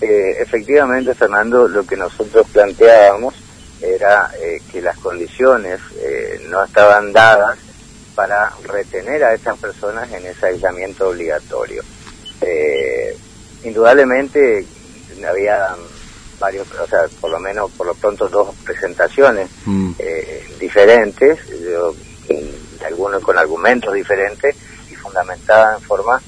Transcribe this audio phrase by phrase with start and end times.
[0.00, 3.34] Eh, efectivamente, Fernando, lo que nosotros planteábamos
[3.82, 7.58] era eh, que las condiciones eh, no estaban dadas
[8.14, 11.82] para retener a esas personas en ese aislamiento obligatorio.
[13.62, 14.66] indudablemente
[15.28, 15.76] había
[16.38, 19.92] varios, o sea, por lo menos, por lo pronto dos presentaciones mm.
[20.58, 21.38] diferentes,
[22.84, 24.56] algunos con argumentos diferentes
[24.90, 26.22] y fundamentadas en forma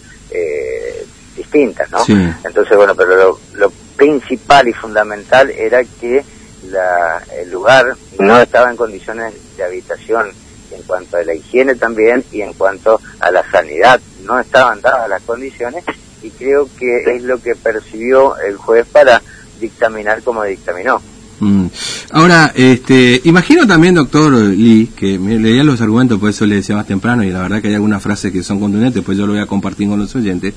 [1.52, 1.98] distintas, ¿no?
[2.44, 6.24] Entonces, bueno, pero lo, principal y fundamental era que
[6.70, 10.32] la, el lugar no estaba en condiciones de habitación
[10.72, 14.00] en cuanto a la higiene también y en cuanto a la sanidad.
[14.24, 15.84] No estaban dadas las condiciones
[16.22, 19.22] y creo que es lo que percibió el juez para
[19.60, 21.00] dictaminar como dictaminó.
[21.42, 21.66] Mm.
[22.12, 26.76] Ahora, este, imagino también, doctor Lee, que me leía los argumentos, por eso le decía
[26.76, 29.32] más temprano, y la verdad que hay algunas frases que son contundentes, pues yo lo
[29.32, 30.54] voy a compartir con los oyentes.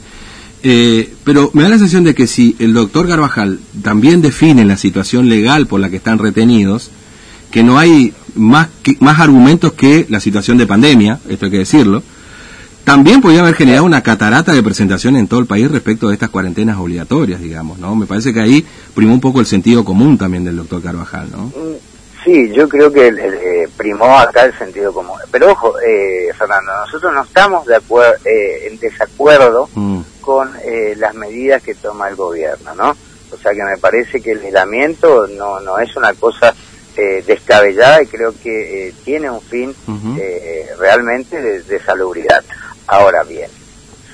[0.62, 4.78] Eh, pero me da la sensación de que si el doctor Garbajal también define la
[4.78, 6.92] situación legal por la que están retenidos,
[7.50, 8.68] que no hay más,
[9.00, 12.04] más argumentos que la situación de pandemia, esto hay que decirlo,
[12.86, 16.30] también podría haber generado una catarata de presentación en todo el país respecto de estas
[16.30, 17.96] cuarentenas obligatorias, digamos, ¿no?
[17.96, 21.46] Me parece que ahí primó un poco el sentido común también del doctor Carvajal, ¿no?
[21.48, 21.76] Mm,
[22.24, 25.18] sí, yo creo que eh, primó acá el sentido común.
[25.32, 30.96] Pero ojo, eh, Fernando, nosotros no estamos de acuerdo, eh, en desacuerdo mm con eh,
[30.98, 32.98] las medidas que toma el gobierno, ¿no?
[33.32, 36.54] O sea que me parece que el aislamiento no, no es una cosa
[36.98, 39.76] eh, descabellada y creo que eh, tiene un fin
[40.18, 42.44] eh, realmente de, salubridad.
[42.88, 43.50] Ahora bien,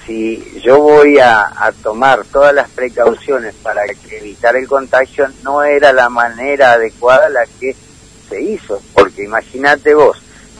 [0.05, 6.09] si yo voy a, tomar todas las precauciones para evitar el contagio, no era la
[6.09, 7.75] manera adecuada la que
[8.29, 10.17] se hizo, porque imagínate vos,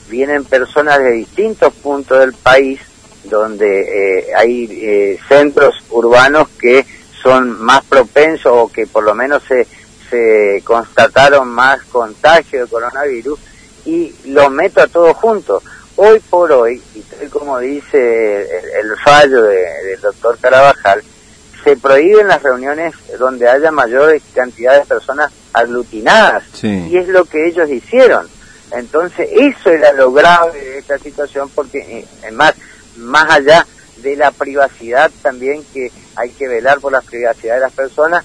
[0.08, 2.80] vienen personas de distintos puntos del país
[3.24, 6.84] donde eh, hay eh, centros urbanos que
[7.22, 9.66] son más propensos o que por lo menos se,
[10.10, 13.38] se constataron más contagios de coronavirus
[13.84, 15.62] y lo meto a todos juntos.
[15.96, 18.42] Hoy por hoy, y tal como dice
[18.80, 21.02] el, fallo del doctor Carabajal,
[21.62, 26.44] se prohíben las reuniones donde haya mayor cantidad de personas aglutinadas.
[26.62, 28.28] Y es lo que ellos hicieron.
[28.72, 32.30] Entonces, eso era lo grave de esta situación, porque, eh,
[32.96, 33.66] más allá
[33.98, 38.24] de la privacidad también que hay que velar por la privacidad de las personas,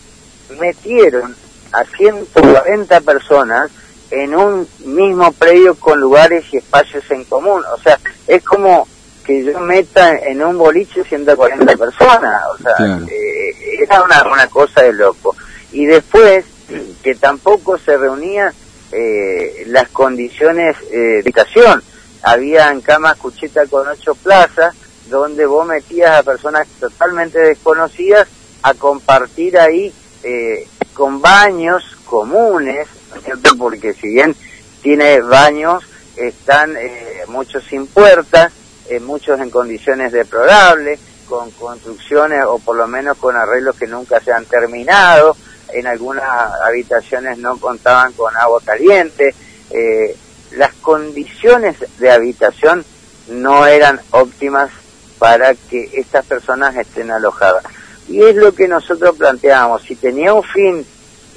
[0.59, 1.35] metieron
[1.71, 3.69] a 140 personas
[4.11, 7.61] en un mismo predio con lugares y espacios en común.
[7.73, 8.87] O sea, es como
[9.25, 12.41] que yo meta en un boliche 140 personas.
[12.53, 15.35] O sea, eh, era una, una cosa de loco.
[15.71, 16.45] Y después,
[17.03, 18.53] que tampoco se reunían
[18.91, 21.83] eh, las condiciones eh, de habitación
[22.23, 24.75] habían camas cucheta con ocho plazas,
[25.09, 28.27] donde vos metías a personas totalmente desconocidas
[28.63, 32.87] a compartir ahí eh, con baños comunes,
[33.57, 34.35] porque si bien
[34.81, 35.83] tiene baños,
[36.15, 38.51] están eh, muchos sin puertas,
[38.89, 44.19] eh, muchos en condiciones deplorables, con construcciones o por lo menos con arreglos que nunca
[44.19, 45.35] se han terminado,
[45.73, 46.23] en algunas
[46.65, 49.35] habitaciones no contaban con agua caliente,
[49.69, 50.15] eh,
[50.51, 52.85] las condiciones de habitación
[53.29, 54.71] no eran óptimas
[55.19, 57.63] para que estas personas estén alojadas.
[58.07, 60.85] Y es lo que nosotros planteamos, si tenía un fin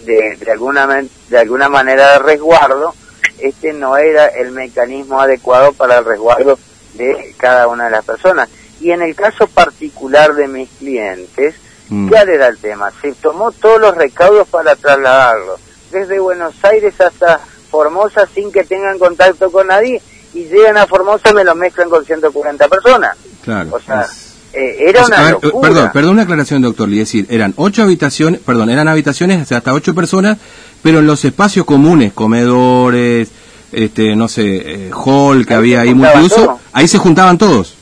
[0.05, 2.95] de, de, alguna, de alguna manera de resguardo,
[3.39, 6.59] este no era el mecanismo adecuado para el resguardo
[6.95, 8.49] de cada una de las personas.
[8.81, 11.55] Y en el caso particular de mis clientes,
[11.89, 12.09] mm.
[12.09, 12.91] ¿cuál era el tema?
[13.01, 17.41] Se tomó todos los recaudos para trasladarlos, desde Buenos Aires hasta
[17.71, 20.03] Formosa sin que tengan contacto con nadie
[20.35, 23.17] y llegan a Formosa y me lo mezclan con 140 personas.
[23.43, 23.71] Claro.
[23.73, 24.07] O sea,
[24.53, 25.69] eh, era una locura.
[25.69, 26.89] Perdón, perdón una aclaración, doctor.
[26.91, 30.39] Es decir, eran ocho habitaciones, perdón, eran habitaciones hasta ocho personas,
[30.83, 33.29] pero en los espacios comunes, comedores,
[33.73, 37.77] este, no sé, eh, hall que había ahí multiuso, ahí se juntaban todos.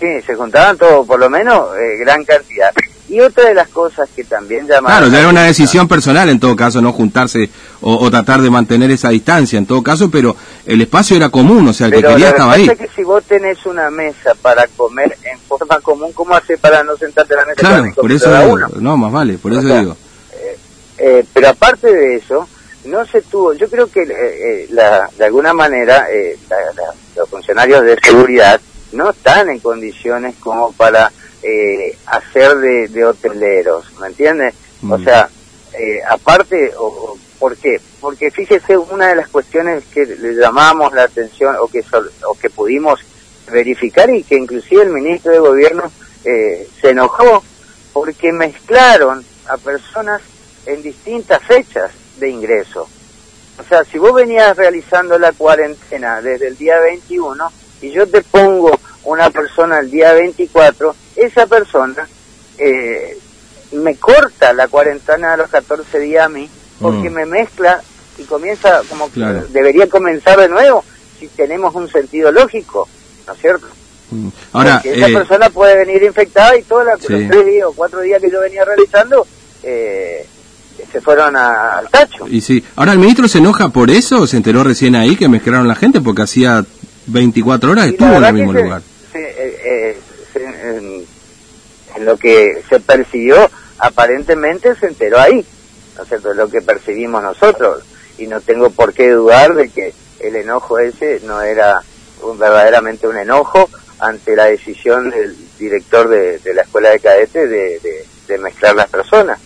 [0.00, 2.72] Sí, se juntaban todos, por lo menos eh, gran cantidad.
[3.12, 4.86] Y otra de las cosas que también llamaron...
[4.86, 7.50] Claro, ya era una decisión personal en todo caso, no juntarse
[7.82, 11.74] o, tratar de mantener esa distancia en todo caso, pero el espacio era común, o
[11.74, 12.66] sea, el que quería estaba ahí.
[12.70, 16.96] que si vos tenés una mesa para comer en forma común, ¿cómo hace para no
[16.96, 17.56] sentarte a la mesa?
[17.56, 19.94] Claro, por eso digo, no, más vale, por eso digo.
[20.32, 20.56] Eh,
[20.96, 22.48] eh, pero aparte de eso,
[22.86, 26.06] no se tuvo, yo creo que eh, la, de alguna manera
[27.14, 28.58] los funcionarios de seguridad
[28.92, 31.12] no están en condiciones como para
[31.42, 32.56] eh, hacer
[32.88, 34.54] de, hoteleros, ¿me entiendes?
[34.82, 35.04] O mm.
[35.04, 35.28] sea,
[35.74, 37.80] eh, aparte, o, ¿por qué?
[38.00, 41.84] Porque fíjese, una de las cuestiones que le llamamos la atención o que,
[42.26, 43.00] o que pudimos
[43.50, 45.90] verificar y que inclusive el ministro de Gobierno
[46.24, 47.42] eh, se enojó
[47.92, 50.22] porque mezclaron a personas
[50.66, 52.88] en distintas fechas de ingreso.
[53.58, 57.52] O sea, si vos venías realizando la cuarentena desde el día 21
[57.82, 62.06] y yo te pongo una persona el día 24, esa persona
[62.58, 63.18] eh,
[63.72, 66.48] me corta la cuarentena de los 14 días a mí
[66.80, 67.12] porque mm.
[67.12, 67.82] me mezcla
[68.18, 69.20] y comienza como que
[69.50, 70.84] debería comenzar de nuevo
[71.18, 72.88] si tenemos un sentido lógico,
[73.26, 73.66] ¿no es cierto?
[74.10, 74.28] Mm.
[74.52, 78.00] Ahora, porque esa eh, persona puede venir infectada y todos los tres días o cuatro
[78.00, 79.26] días que yo venía realizando
[79.62, 80.26] eh,
[80.90, 82.26] se fueron al tacho.
[82.28, 85.68] Y sí, ahora el ministro se enoja por eso, se enteró recién ahí que mezclaron
[85.68, 86.64] la gente porque hacía
[87.06, 88.82] 24 horas estuvo en el mismo lugar.
[89.14, 89.96] Eh,
[90.34, 91.04] en,
[92.02, 95.44] lo que se persiguió, aparentemente se enteró ahí,
[95.96, 96.34] ¿no es cierto?
[96.34, 97.84] Lo que percibimos nosotros.
[98.18, 101.82] Y no tengo por qué dudar de que el enojo ese no era
[102.22, 103.68] un, verdaderamente un enojo
[103.98, 109.38] ante la decisión del director de, la escuela de cadetes de, mezclar las personas.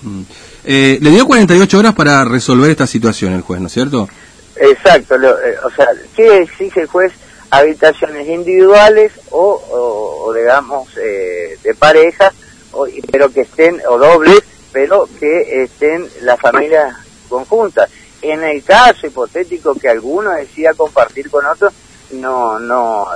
[0.00, 0.22] Mm.
[0.64, 4.08] Eh, le dio 48 horas para resolver esta situación el juez, ¿no es cierto?
[4.56, 7.12] Exacto, eh, o sea, ¿qué exige el juez?
[7.50, 9.62] Habitaciones individuales o,
[10.46, 12.32] digamos, eh, de pareja,
[13.10, 16.94] pero que estén, o dobles, pero que estén las familias
[17.28, 17.90] conjuntas.
[18.22, 21.70] En el caso hipotético que alguno decida compartir con otro,
[22.12, 23.06] no, no,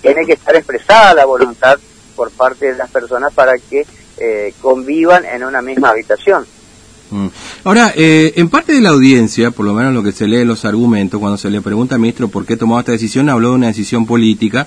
[0.00, 1.78] tiene que estar expresada la voluntad
[2.14, 3.84] por parte de las personas para que
[4.60, 6.46] convivan en una misma habitación.
[7.10, 7.26] Mm.
[7.64, 10.48] Ahora, eh, en parte de la audiencia, por lo menos lo que se lee en
[10.48, 13.54] los argumentos, cuando se le pregunta al ministro por qué tomó esta decisión, habló de
[13.56, 14.66] una decisión política.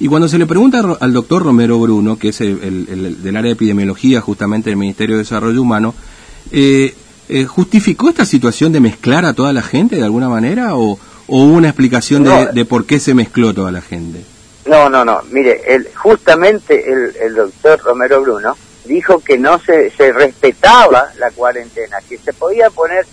[0.00, 3.54] Y cuando se le pregunta al doctor Romero Bruno, que es el, del área de
[3.54, 5.94] epidemiología justamente del Ministerio de Desarrollo Humano,
[6.50, 6.94] eh,
[7.28, 10.98] eh, ¿justificó esta situación de mezclar a toda la gente de alguna manera o,
[11.28, 14.24] hubo una explicación de, por qué se mezcló toda la gente?
[14.66, 15.20] No, no, no.
[15.30, 21.30] Mire, el, justamente el, el doctor Romero Bruno dijo que no se, se respetaba la
[21.30, 23.06] cuarentena, que se podía poner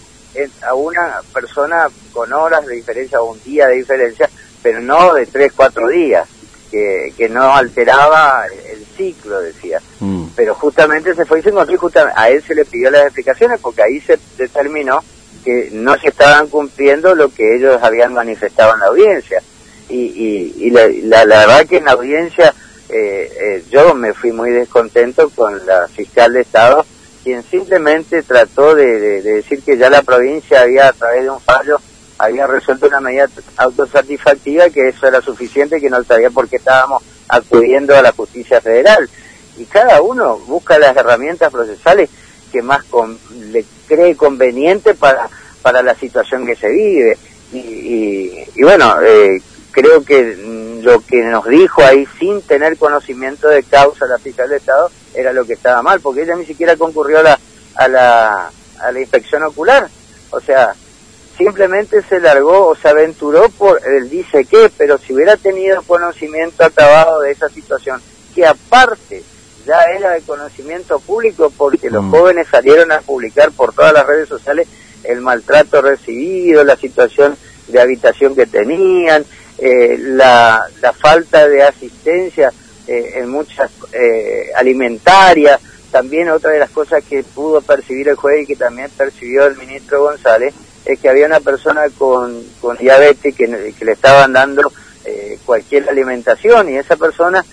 [0.68, 4.30] a una persona con horas de diferencia o un día de diferencia,
[4.62, 6.28] pero no de tres, cuatro días,
[6.69, 9.81] que, que no alteraba el ciclo, decía.
[10.00, 10.27] Mm.
[10.36, 13.60] Pero justamente se fue y se encontró justamente, a él se le pidió las explicaciones
[13.60, 15.04] porque ahí se determinó
[15.44, 19.42] que no se estaban cumpliendo lo que ellos habían manifestado en la audiencia.
[19.88, 22.54] Y, y, y la, la verdad que en la audiencia
[22.89, 26.83] eh, eh, yo me fui muy descontento con la fiscal de Estado,
[27.24, 31.80] quien simplemente trató de, decir que ya la provincia había, a través de un fallo,
[32.19, 33.27] había resuelto una medida
[33.57, 38.60] autosatisfactiva, que eso era suficiente, que no sabía por qué estábamos acudiendo a la justicia
[38.60, 39.10] federal.
[39.57, 42.10] Y cada uno busca las herramientas procesales
[42.51, 42.83] que más
[43.51, 45.30] le cree conveniente para,
[45.62, 47.18] para la situación que se vive.
[47.54, 53.63] Y, y, bueno, eh, creo que lo que nos dijo ahí sin tener conocimiento de
[53.63, 57.19] causa la fiscal de Estado era lo que estaba mal, porque ella ni siquiera concurrió
[57.19, 57.39] a la,
[57.75, 59.89] a la, a la inspección ocular.
[60.31, 60.75] O sea,
[61.39, 66.65] simplemente se largó o se aventuró por el dice que, pero si hubiera tenido conocimiento
[66.65, 68.01] acabado de esa situación,
[68.36, 69.24] que aparte
[69.65, 72.12] ya era de conocimiento público porque los mm.
[72.12, 74.68] jóvenes salieron a publicar por todas las redes sociales
[75.06, 77.38] el maltrato recibido, la situación
[77.69, 79.24] de habitación que tenían,
[79.57, 82.51] eh, la, la, falta de asistencia
[82.85, 85.62] eh, en muchas eh, alimentarias.
[85.91, 89.57] También otra de las cosas que pudo percibir el juez y que también percibió el
[89.57, 90.54] ministro González
[90.85, 92.44] es que había una persona con,
[92.80, 94.71] diabetes que, le estaban dando
[95.06, 97.44] eh, cualquier alimentación y esa persona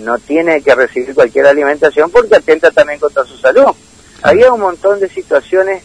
[0.00, 3.74] no tiene que recibir cualquier alimentación porque atenta también contra su salud.
[4.22, 5.82] Había un montón de situaciones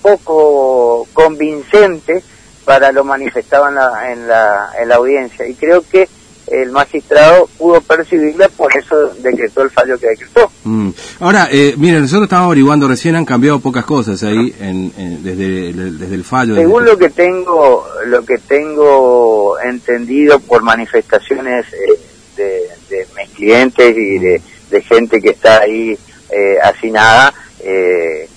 [0.00, 2.24] poco convincentes
[2.64, 5.46] para lo manifestado la, en la audiencia.
[5.46, 6.08] Y creo que
[6.50, 10.50] el magistrado pudo percibirla, por eso decretó el fallo que decretó.
[10.64, 10.90] Mm.
[11.20, 16.14] Ahora, eh, miren, nosotros estamos averiguando recién, han cambiado pocas cosas ahí en, desde, desde
[16.14, 16.56] el fallo.
[16.56, 24.18] Según lo que tengo lo que tengo entendido por manifestaciones eh, de, mis clientes y
[24.18, 24.42] de,
[24.82, 25.98] gente que está ahí
[26.30, 28.28] eh, hacinada, eh,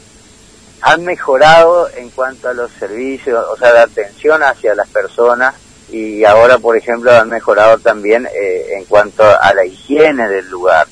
[0.81, 5.55] han mejorado en cuanto a los servicios, o sea, de atención hacia las personas
[5.91, 10.87] y ahora, por ejemplo, han mejorado también eh, en cuanto a la higiene del lugar,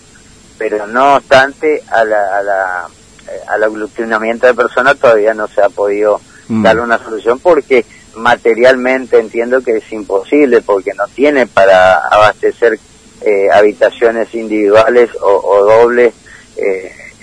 [0.58, 2.88] pero no obstante a la, a la,
[3.28, 6.64] eh, al aglutinamiento de personas todavía no se ha podido mm.
[6.64, 12.78] dar una solución porque materialmente entiendo que es imposible porque no tiene para abastecer
[13.22, 16.14] eh, habitaciones individuales o, o dobles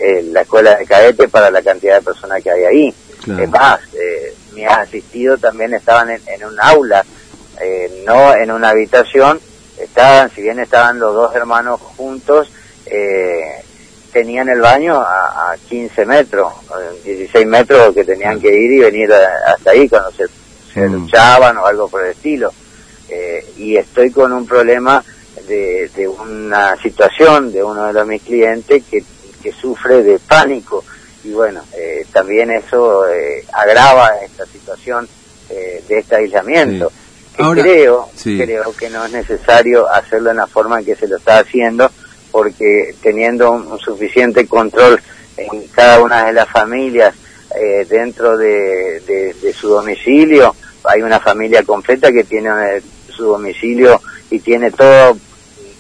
[0.01, 2.95] eh, la escuela de cadete para la cantidad de personas que hay ahí.
[3.27, 7.05] Es más, eh, mi asistido también estaban en, un aula,
[7.61, 9.41] eh, no en una habitación,
[9.79, 12.51] estaban, si bien estaban los dos hermanos juntos,
[12.87, 13.63] eh,
[14.13, 16.53] tenían el baño a, 15 metros,
[17.05, 20.25] 16 metros que tenían que ir y venir hasta ahí cuando se,
[20.73, 22.53] se duchaban o algo por el estilo.
[23.09, 25.03] Eh, y estoy con un problema
[25.47, 29.03] de, de, una situación de uno de los mis clientes que,
[29.43, 30.85] que sufre de pánico
[31.25, 35.09] y bueno, eh, también eso eh, agrava esta situación
[35.49, 36.93] de este aislamiento.
[37.39, 41.39] Creo, creo que no es necesario hacerlo en la forma en que se lo está
[41.39, 41.91] haciendo,
[42.31, 45.01] porque teniendo un, suficiente control
[45.37, 47.15] en cada una de las familias
[47.55, 50.55] eh, dentro de, su domicilio,
[50.85, 55.17] hay una familia completa que tiene eh, su domicilio y tiene todo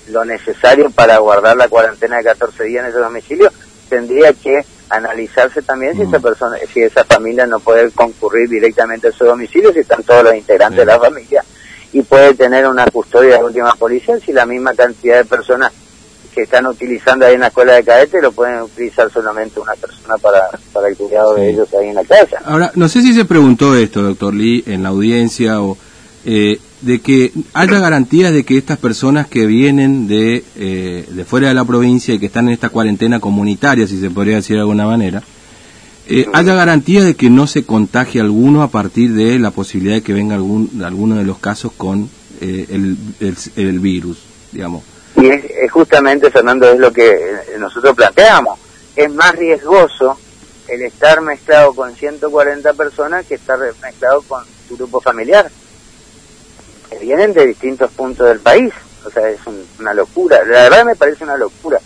[0.09, 3.53] lo necesario para guardar la cuarentena de 14 días en ese domicilio,
[3.88, 6.23] tendría que analizarse también si esa mm.
[6.23, 10.35] persona, si esa familia no puede concurrir directamente a su domicilio, si están todos los
[10.35, 11.45] integrantes de la familia,
[11.92, 15.73] y puede tener una custodia de última policía si la misma cantidad de personas
[16.35, 20.16] que están utilizando ahí en la escuela de cadetes lo pueden utilizar solamente una persona
[20.18, 22.40] para, para el cuidado de ellos ahí en la casa.
[22.45, 25.76] Ahora, no sé si se preguntó esto, doctor Lee, en la audiencia o
[26.25, 31.49] eh, de que haya garantías de que estas personas que vienen de, eh, de fuera
[31.49, 34.61] de la provincia y que están en esta cuarentena comunitaria, si se podría decir de
[34.61, 35.23] alguna manera,
[36.09, 40.03] eh, haya garantía de que no se contagie alguno a partir de la posibilidad de
[40.03, 42.09] que venga algún, alguno de los casos con
[42.41, 44.19] el, el, el virus,
[44.53, 44.83] digamos.
[45.17, 47.19] Y es, justamente, Fernando, es lo que
[47.59, 48.59] nosotros planteamos.
[48.95, 50.19] Es más riesgoso
[50.69, 55.50] el estar mezclado con 140 personas que estar mezclado con tu grupo familiar.
[56.88, 58.73] Que vienen de distintos puntos del país.
[59.05, 59.41] O sea, es
[59.79, 60.45] una locura.
[60.45, 61.81] La verdad me parece una locura.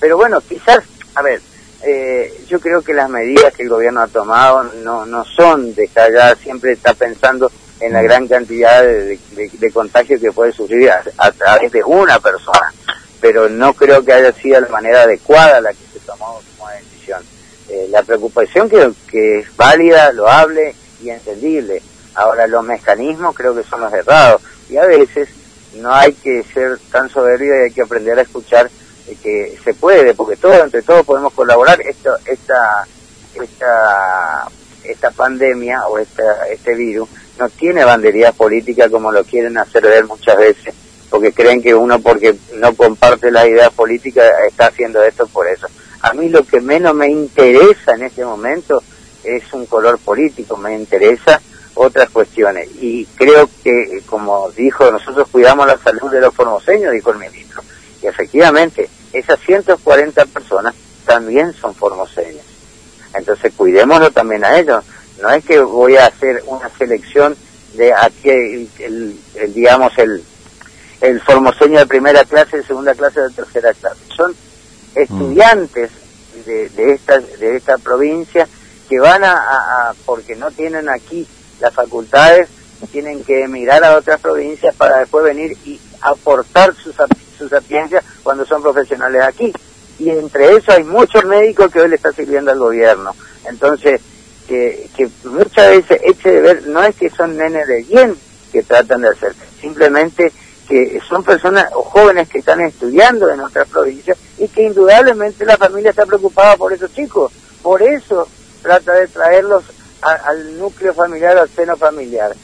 [0.00, 1.42] Pero bueno, quizás, a ver,
[1.82, 5.88] eh, yo creo que las medidas que el gobierno ha tomado no, no son de
[5.88, 11.30] callar, siempre está pensando en la gran cantidad de, de, contagios que puede sufrir a,
[11.30, 12.72] través de una persona,
[13.20, 17.22] pero no creo que haya sido la manera adecuada la que se tomó como decisión.
[17.68, 21.80] Eh, la preocupación que, que es válida, loable y entendible.
[22.14, 25.28] Ahora los mecanismos creo que son los errados y a veces
[25.76, 28.68] no hay que ser tan soberbio y hay que aprender a escuchar
[29.16, 31.80] que se puede, porque todos entre todos podemos colaborar.
[31.80, 32.86] Esto, esta,
[33.34, 34.48] esta,
[34.84, 40.06] esta pandemia o esta, este virus no tiene bandería política como lo quieren hacer ver
[40.06, 40.74] muchas veces,
[41.08, 45.68] porque creen que uno porque no comparte la idea política está haciendo esto por eso.
[46.00, 48.82] A mí lo que menos me interesa en este momento
[49.24, 51.40] es un color político, me interesa
[51.74, 52.68] otras cuestiones.
[52.80, 57.62] Y creo que, como dijo, nosotros cuidamos la salud de los formoseños, dijo el ministro.
[58.02, 60.74] Y efectivamente, esas 140 personas
[61.06, 62.44] también son formoseños.
[63.14, 64.84] Entonces cuidémoslo también a ellos.
[65.20, 67.36] No es que voy a hacer una selección
[67.74, 69.18] de aquí, el,
[69.54, 70.22] digamos, el,
[71.00, 74.00] el formoseño de primera clase, de segunda clase, de tercera clase.
[74.14, 74.34] Son
[74.94, 75.90] estudiantes
[76.46, 78.48] de, de, esta, de esta provincia
[78.88, 81.26] que van a, porque no tienen aquí
[81.60, 82.48] las facultades,
[82.92, 86.94] tienen que emigrar a otras provincias para después venir y aportar sus,
[87.38, 89.52] sus sapiencias cuando son profesionales aquí.
[89.98, 93.14] Y entre eso hay muchos médicos que hoy le está sirviendo al gobierno.
[93.48, 94.00] Entonces,
[94.46, 98.16] que, que muchas veces eche de ver, no es que son nenes de bien
[98.52, 100.32] que tratan de hacer, simplemente
[100.68, 105.56] que son personas o jóvenes que están estudiando en otras provincias y que indudablemente la
[105.56, 107.32] familia está preocupada por esos chicos.
[107.62, 108.28] Por eso
[108.62, 109.64] trata de traerlos
[110.02, 112.34] al núcleo familiar, al seno familiar.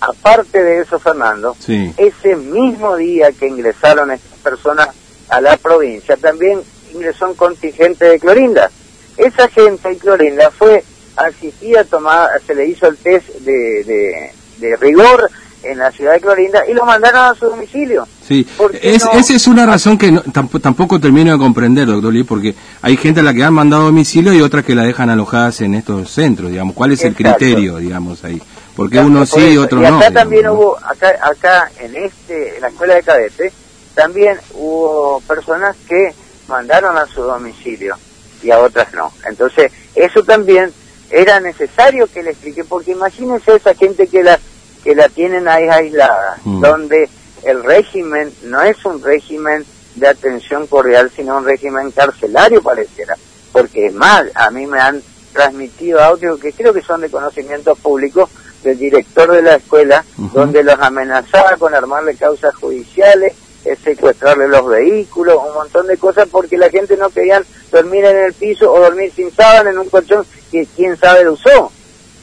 [0.00, 1.56] Aparte de eso, Fernando,
[1.96, 4.88] ese mismo día que ingresaron estas personas
[5.28, 6.60] a la provincia, también
[6.92, 8.70] ingresó un contingente de Clorinda.
[9.16, 10.82] Esa gente de Clorinda fue
[11.16, 15.30] asistía, tomar, se le hizo el test de, de, rigor
[15.62, 18.06] en la ciudad de Clorinda y lo mandaron a su domicilio.
[18.26, 18.46] Sí,
[18.80, 23.22] esa es una razón que tampoco, termino de comprender, doctor Lee, porque hay gente a
[23.22, 26.50] la que han mandado a domicilio y otras que la dejan alojadas en estos centros,
[26.50, 26.74] digamos.
[26.74, 28.40] ¿Cuál es el criterio, digamos, ahí?
[28.74, 29.98] Porque uno sí y otro no.
[29.98, 33.52] Acá también hubo, acá, acá en, este, en la escuela de cadetes,
[33.94, 36.14] también hubo personas que
[36.48, 37.96] mandaron a su domicilio
[38.42, 39.12] y a otras no.
[39.26, 40.72] Entonces, eso también
[41.10, 44.38] era necesario que le explique, porque imagínense esa gente que la,
[44.82, 46.60] que la tienen ahí aislada, mm.
[46.60, 47.08] donde
[47.42, 49.64] el régimen no es un régimen
[49.96, 53.16] de atención cordial, sino un régimen carcelario pareciera,
[53.52, 57.74] porque es más, a mí me han transmitido audios que creo que son de conocimiento
[57.76, 58.28] público
[58.62, 63.32] del director de la escuela, donde los amenazaba con armarle causas judiciales,
[63.64, 68.16] eh, secuestrarle los vehículos, un montón de cosas porque la gente no quería dormir en
[68.16, 71.70] el piso o dormir sin sábana en un colchón que quién sabe lo usó.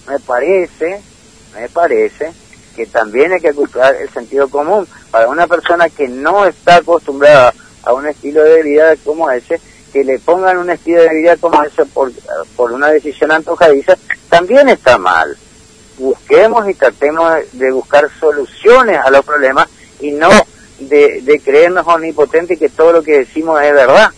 [0.08, 1.02] Me parece,
[1.54, 2.32] me parece
[2.76, 7.54] que también hay que cultivar el sentido común para una persona que no está acostumbrada
[7.84, 9.60] a un estilo de vida como ese,
[9.94, 12.12] que le pongan un estilo de vida como ese por,
[12.56, 13.96] por una decisión antojadiza,
[14.30, 15.38] también está mal.
[15.98, 19.68] Busquemos y tratemos de buscar soluciones a los problemas
[20.00, 20.30] y no
[20.80, 24.12] de, de creernos omnipotentes que todo lo que decimos es verdad.